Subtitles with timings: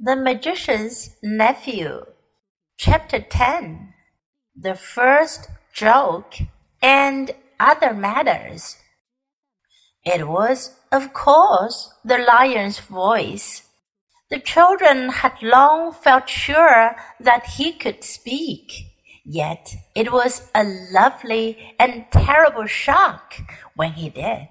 [0.00, 2.04] The Magician's Nephew,
[2.76, 3.94] Chapter 10
[4.54, 6.34] The First Joke
[6.80, 8.76] and Other Matters.
[10.04, 13.64] It was, of course, the lion's voice.
[14.30, 18.70] The children had long felt sure that he could speak,
[19.24, 20.62] yet it was a
[20.92, 23.34] lovely and terrible shock
[23.74, 24.46] when he did.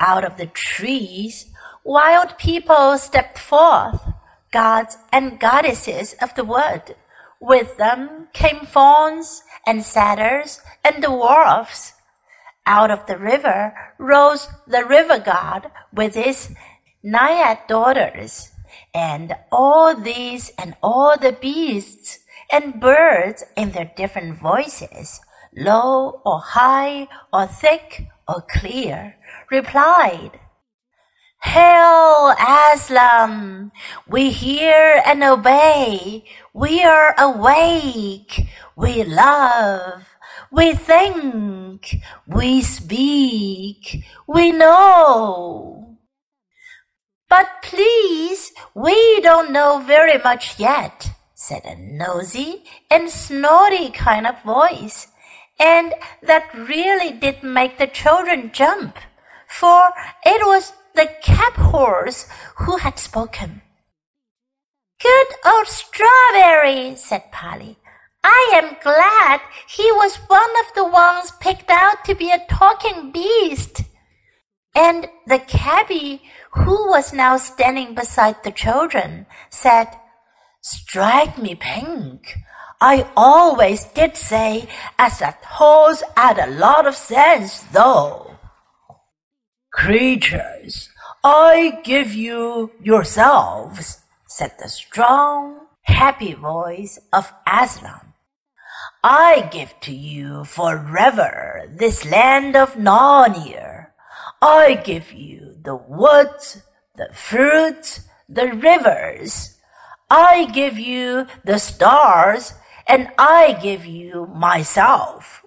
[0.00, 1.46] Out of the trees,
[1.84, 4.00] wild people stepped forth
[4.52, 6.96] gods and goddesses of the wood.
[7.40, 11.92] With them came fauns and satyrs and dwarfs.
[12.66, 16.54] Out of the river rose the river god with his
[17.02, 18.50] naiad daughters,
[18.94, 22.18] and all these and all the beasts
[22.52, 25.20] and birds in their different voices,
[25.56, 29.16] low or high or thick or clear,
[29.50, 30.38] replied,
[31.42, 33.72] Hail, Aslan!
[34.06, 36.24] We hear and obey.
[36.52, 38.46] We are awake.
[38.76, 40.06] We love.
[40.52, 41.96] We think.
[42.26, 44.04] We speak.
[44.28, 45.96] We know.
[47.30, 54.42] But please, we don't know very much yet, said a nosy and snorty kind of
[54.42, 55.06] voice.
[55.58, 58.98] And that really did make the children jump,
[59.46, 59.90] for
[60.24, 63.62] it was the cab horse who had spoken.
[65.00, 67.78] Good old Strawberry, said Polly.
[68.22, 73.10] I am glad he was one of the ones picked out to be a talking
[73.10, 73.82] beast.
[74.74, 79.88] And the cabby, who was now standing beside the children, said,
[80.60, 82.36] Strike me pink.
[82.80, 84.68] I always did say
[84.98, 88.29] as that horse had a lot of sense, though.
[89.80, 90.90] Creatures,
[91.24, 98.12] I give you yourselves, said the strong, happy voice of Aslan.
[99.02, 103.86] I give to you forever this land of Narnia.
[104.42, 106.62] I give you the woods,
[106.96, 109.56] the fruits, the rivers.
[110.10, 112.52] I give you the stars,
[112.86, 115.42] and I give you myself.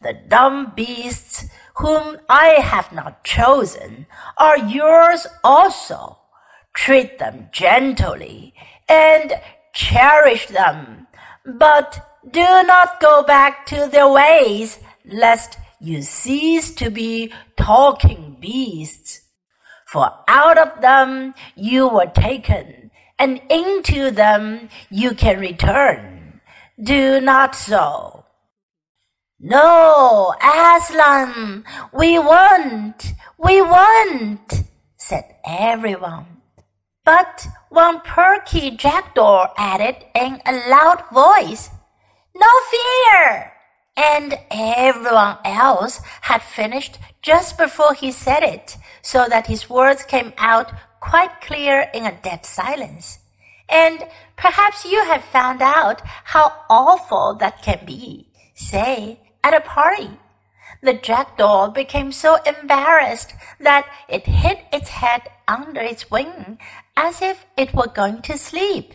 [0.00, 1.44] The dumb beasts
[1.76, 4.06] whom I have not chosen
[4.38, 6.18] are yours also.
[6.74, 8.54] Treat them gently
[8.88, 9.32] and
[9.72, 11.06] cherish them,
[11.44, 19.20] but do not go back to their ways, lest you cease to be talking beasts.
[19.86, 26.40] For out of them you were taken, and into them you can return.
[26.82, 28.23] Do not so.
[29.46, 34.62] No, Aslan, we won't, we won't,
[34.96, 36.40] said everyone.
[37.04, 41.68] But one perky jackdaw added in a loud voice,
[42.34, 43.52] No fear!
[43.98, 50.32] And everyone else had finished just before he said it, so that his words came
[50.38, 53.18] out quite clear in a dead silence.
[53.68, 58.30] And perhaps you have found out how awful that can be.
[58.54, 60.10] Say, at a party.
[60.82, 66.58] The jackdaw became so embarrassed that it hid its head under its wing
[66.96, 68.94] as if it were going to sleep.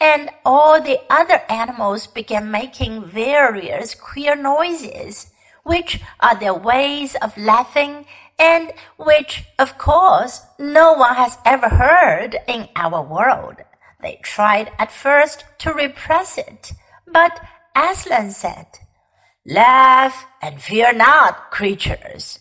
[0.00, 5.30] And all the other animals began making various queer noises,
[5.62, 8.06] which are their ways of laughing
[8.38, 13.56] and which, of course, no one has ever heard in our world.
[14.02, 16.72] They tried at first to repress it,
[17.06, 17.40] but
[17.76, 18.66] Aslan said,
[19.46, 22.38] Laugh and fear not, creatures.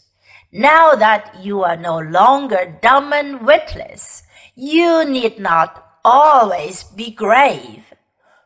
[0.53, 4.24] Now that you are no longer dumb and witless,
[4.56, 7.84] you need not always be grave.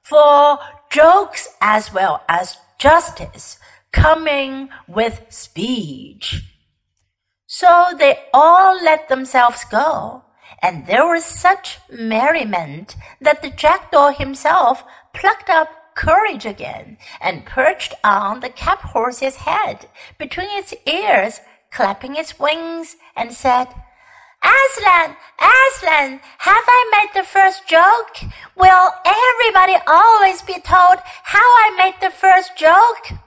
[0.02, 0.58] For
[0.90, 3.60] jokes as well as justice
[3.92, 6.42] coming with speech.
[7.46, 10.24] So they all let themselves go,
[10.62, 14.84] and there was such merriment that the jackdaw himself
[15.14, 21.42] plucked up courage again and perched on the cab horse's head between its ears,
[21.72, 23.66] clapping its wings, and said,
[24.44, 28.16] Aslan, Aslan, have I made the first joke?
[28.56, 33.20] Will everybody always be told how I made the first joke?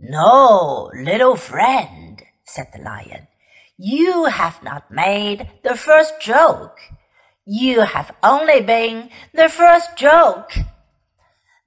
[0.00, 3.28] No, little friend, said the lion.
[3.78, 6.78] You have not made the first joke.
[7.46, 10.52] You have only been the first joke.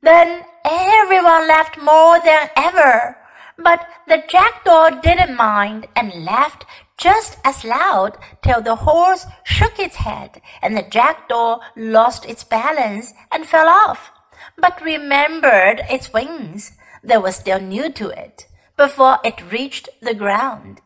[0.04, 3.18] Then everyone laughed more than ever.
[3.58, 6.66] But the jackdaw didn't mind and laughed
[6.98, 13.14] just as loud till the horse shook its head and the jackdaw lost its balance
[13.32, 14.12] and fell off,
[14.58, 16.74] but remembered its wings.
[17.02, 20.82] They were still new to it before it reached the ground.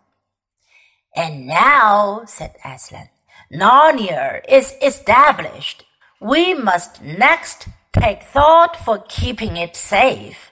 [1.15, 3.09] And now, said Aslan,
[3.51, 5.85] Narnia is established.
[6.19, 7.67] We must next
[7.99, 10.51] take thought for keeping it safe.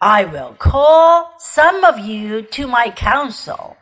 [0.00, 3.76] I will call some of you to my council.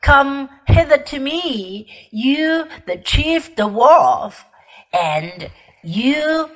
[0.00, 4.44] Come hither to me, you the chief dwarf,
[4.92, 5.50] and
[5.82, 6.50] you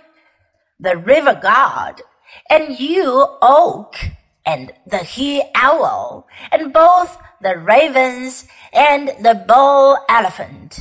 [0.80, 2.02] the river god,
[2.50, 3.96] and you oak,
[4.44, 10.80] and the he owl, and both the ravens and the bull elephant.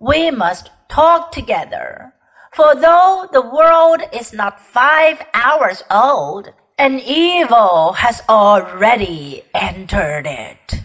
[0.00, 2.14] We must talk together.
[2.52, 10.82] For though the world is not five hours old, an evil has already entered it.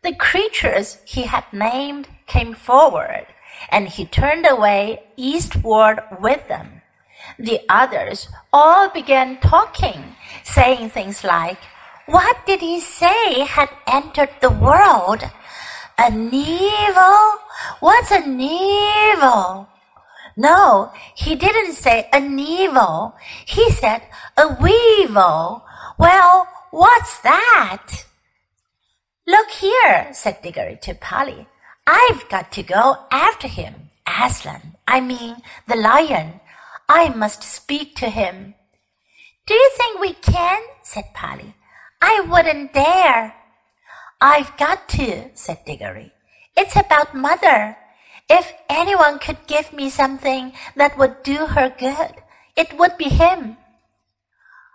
[0.00, 3.26] The creatures he had named came forward,
[3.68, 6.80] and he turned away eastward with them.
[7.38, 11.58] The others all began talking, saying things like,
[12.06, 15.28] What did he say had entered the world?
[15.98, 17.36] An evil?
[17.80, 19.68] What's an evil?
[20.40, 23.14] No, he didn't say an evil.
[23.44, 24.00] He said
[24.38, 25.62] a weevil.
[25.98, 28.06] Well, what's that?
[29.26, 31.46] Look here, said Diggory to Polly.
[31.86, 33.90] I've got to go after him.
[34.06, 35.36] Aslan, I mean
[35.68, 36.40] the lion.
[36.88, 38.54] I must speak to him.
[39.44, 40.62] Do you think we can?
[40.82, 41.54] said Polly.
[42.00, 43.34] I wouldn't dare.
[44.22, 46.12] I've got to, said Diggory.
[46.56, 47.76] It's about mother.
[48.30, 52.22] If anyone could give me something that would do her good,
[52.54, 53.56] it would be him.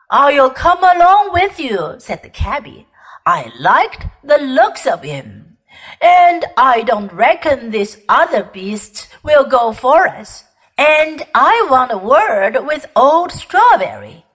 [0.10, 2.86] I'll come along with you, said the cabby.
[3.25, 5.57] I liked the looks of him,
[6.02, 10.44] and I don't reckon these other beasts will go for us.
[10.78, 14.25] And I want a word with old Strawberry.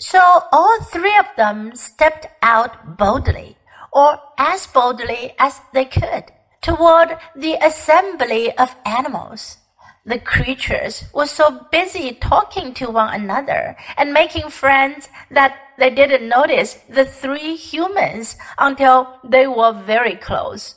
[0.00, 3.56] So all three of them stepped out boldly,
[3.92, 6.24] or as boldly as they could
[6.68, 9.56] toward the assembly of animals.
[10.04, 16.28] The creatures were so busy talking to one another and making friends that they didn't
[16.28, 20.74] notice the three humans until they were very close.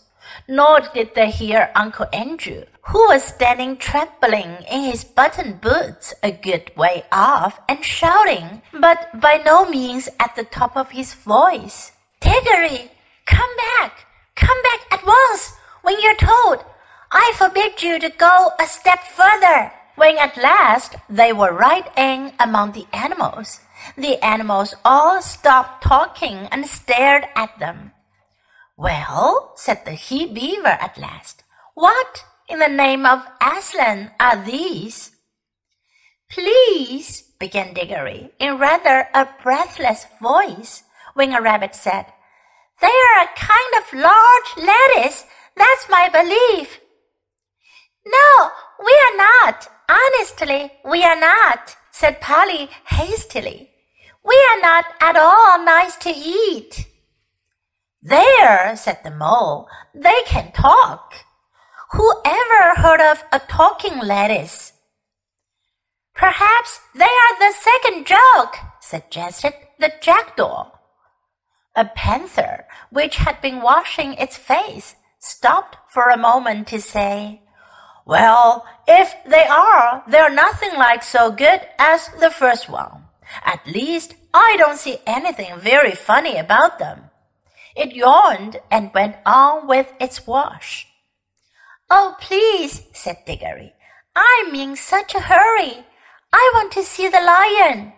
[0.47, 6.31] Nor did they hear Uncle Andrew, who was standing trembling in his button boots a
[6.31, 11.91] good way off and shouting, but by no means at the top of his voice.
[12.21, 12.91] Diggory,
[13.25, 14.05] come back!
[14.35, 15.57] Come back at once!
[15.81, 16.63] When you're told,
[17.11, 19.71] I forbid you to go a step further.
[19.95, 23.59] When at last they were right in among the animals,
[23.97, 27.91] the animals all stopped talking and stared at them.
[28.77, 31.43] Well, said the he beaver at last,
[31.73, 35.11] what in the name of Aslan are these?
[36.29, 40.83] Please, began Diggory in rather a breathless voice,
[41.13, 42.05] when a rabbit said,
[42.79, 45.25] They are a kind of large lettuce
[45.55, 46.79] that's my belief.
[48.05, 48.49] No,
[48.83, 49.67] we are not.
[49.89, 53.69] Honestly, we are not, said Polly hastily.
[54.23, 56.87] We are not at all nice to eat.
[58.01, 61.13] There, said the mole, they can talk.
[61.91, 64.73] Who ever heard of a talking lettuce?
[66.15, 70.71] Perhaps they are the second joke, suggested the jackdaw.
[71.75, 77.41] A panther, which had been washing its face, stopped for a moment to say,
[78.05, 83.05] Well, if they are, they're nothing like so good as the first one.
[83.45, 87.11] At least I don't see anything very funny about them.
[87.75, 90.87] It yawned and went on with its wash.
[91.89, 93.73] Oh, please, said Diggory.
[94.15, 95.85] I'm in such a hurry.
[96.33, 97.93] I want to see the lion.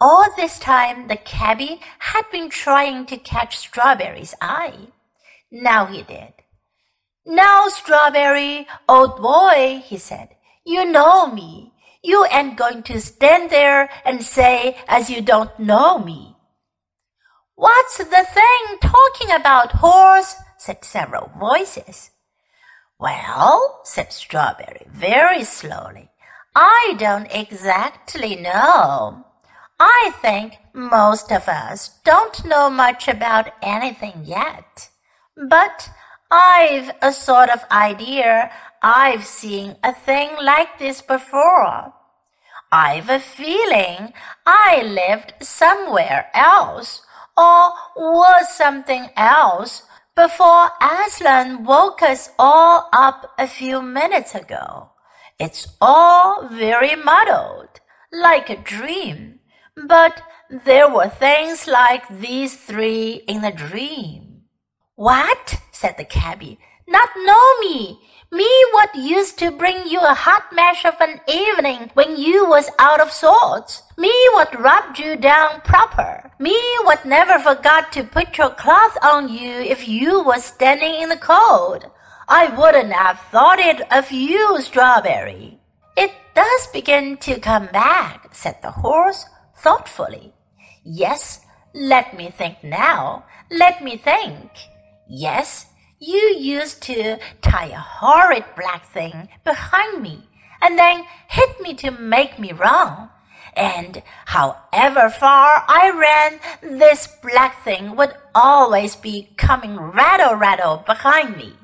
[0.00, 4.88] All this time the cabby had been trying to catch Strawberry's eye.
[5.54, 6.32] Now he did.
[7.24, 10.30] Now, Strawberry, old boy, he said,
[10.66, 11.72] you know me.
[12.02, 16.34] You ain't going to stand there and say as you don't know me.
[17.54, 20.34] What's the thing talking about, horse?
[20.58, 22.10] said several voices.
[22.98, 26.10] Well, said Strawberry very slowly,
[26.56, 29.24] I don't exactly know.
[29.78, 34.90] I think most of us don't know much about anything yet.
[35.36, 35.90] But
[36.30, 41.92] I've a sort of idea I've seen a thing like this before.
[42.70, 44.12] I've a feeling
[44.46, 47.02] I lived somewhere else
[47.36, 49.82] or was something else
[50.14, 54.90] before Aslan woke us all up a few minutes ago.
[55.40, 57.80] It's all very muddled,
[58.12, 59.40] like a dream,
[59.76, 64.23] but there were things like these three in the dream.
[64.96, 65.60] What?
[65.72, 66.58] said the cabby.
[66.86, 67.98] Not know me.
[68.30, 72.70] Me what used to bring you a hot mash of an evening when you was
[72.78, 73.82] out of sorts.
[73.96, 76.30] Me what rubbed you down proper.
[76.38, 81.08] Me what never forgot to put your cloth on you if you was standing in
[81.08, 81.90] the cold.
[82.28, 85.58] I wouldn't have thought it of you, Strawberry.
[85.96, 90.34] It does begin to come back, said the horse thoughtfully.
[90.84, 91.40] Yes,
[91.72, 93.24] let me think now.
[93.50, 94.50] Let me think.
[95.08, 95.66] Yes,
[95.98, 100.28] you used to tie a horrid black thing behind me
[100.62, 103.10] and then hit me to make me run.
[103.56, 106.40] And however far I ran,
[106.78, 111.54] this black thing would always be coming rattle rattle behind me.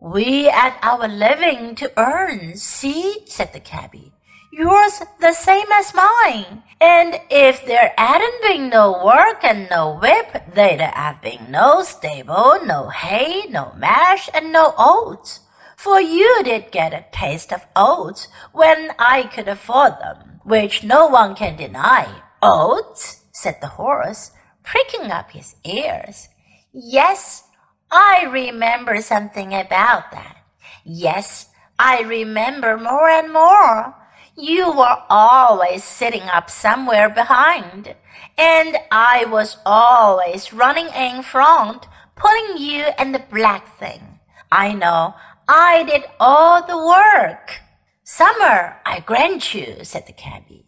[0.00, 4.12] We had our living to earn, see, said the cabby.
[4.58, 6.62] Yours the same as mine.
[6.80, 12.56] And if there hadn't been no work and no whip, there'd have been no stable,
[12.64, 15.40] no hay, no mash, and no oats.
[15.76, 21.06] For you did get a taste of oats when I could afford them, which no
[21.06, 22.08] one can deny.
[22.40, 23.24] Oats?
[23.32, 24.30] said the horse,
[24.62, 26.30] pricking up his ears.
[26.72, 27.44] Yes,
[27.90, 30.38] I remember something about that.
[30.82, 33.94] Yes, I remember more and more.
[34.38, 37.94] You were always sitting up somewhere behind,
[38.36, 44.18] and I was always running in front, pulling you and the black thing.
[44.52, 45.14] I know
[45.48, 47.60] I did all the work.
[48.04, 50.65] Summer, I grant you, said the cabby.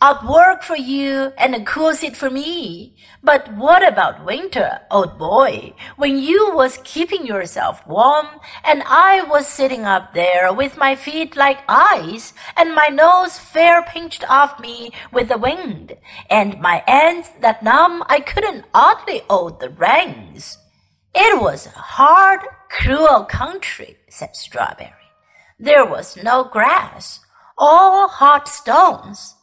[0.00, 2.94] I'd work for you and a cool seat for me.
[3.20, 8.28] But what about winter, old boy, when you was keeping yourself warm
[8.64, 13.82] and I was sitting up there with my feet like ice and my nose fair
[13.82, 15.96] pinched off me with the wind
[16.30, 20.58] and my hands that numb I couldn't oddly hold the reins?
[21.12, 24.92] It was a hard, cruel country, said Strawberry.
[25.58, 27.18] There was no grass,
[27.56, 29.34] all hot stones.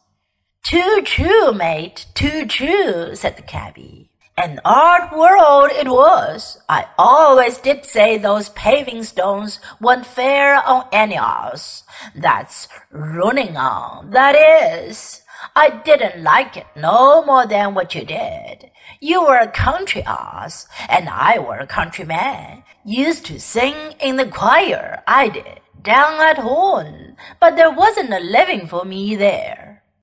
[0.66, 4.10] Too true, mate, too true, said the cabby.
[4.36, 6.58] An odd world it was.
[6.68, 11.84] I always did say those paving stones weren't fair on any house.
[12.16, 15.22] That's running on, that is.
[15.54, 18.72] I didn't like it no more than what you did.
[19.00, 22.64] You were a country ass, and I were a countryman.
[22.84, 28.18] Used to sing in the choir, I did, down at Horn, but there wasn't a
[28.18, 29.75] living for me there.